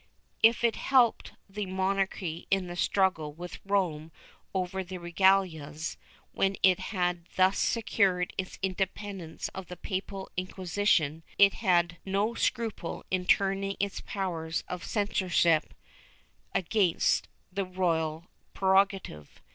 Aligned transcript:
If 0.41 0.63
it 0.63 0.77
helped 0.77 1.33
the 1.47 1.67
monarchy 1.67 2.47
in 2.49 2.65
the 2.65 2.75
struggle 2.75 3.33
with 3.33 3.59
Rome 3.63 4.11
over 4.51 4.83
the 4.83 4.97
regalias, 4.97 5.95
when 6.31 6.55
it 6.63 6.79
had 6.79 7.27
thus 7.35 7.59
secured 7.59 8.33
its 8.35 8.57
independence 8.63 9.47
of 9.49 9.67
the 9.67 9.77
papal 9.77 10.31
Inquisition 10.35 11.21
it 11.37 11.53
had 11.53 11.97
no 12.03 12.33
scruple 12.33 13.05
in 13.11 13.27
turning 13.27 13.77
its 13.79 14.01
powers 14.01 14.63
of 14.67 14.83
censorship 14.83 15.71
against 16.55 17.27
the 17.53 17.63
royal 17.65 18.25
prerogative. 18.55 19.39